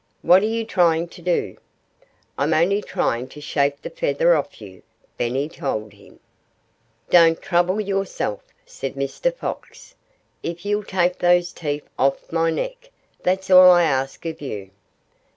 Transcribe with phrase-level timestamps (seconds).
[0.23, 1.57] "What are you trying to do?"
[2.35, 4.81] "I'm only trying to shake the feather off you,"
[5.15, 6.19] Benny told him.
[7.11, 9.31] "Don't trouble yourself," said Mr.
[9.31, 9.93] Fox.
[10.41, 12.89] "If you'll take those teeth off my neck,
[13.21, 14.71] that's all I'll ask of you."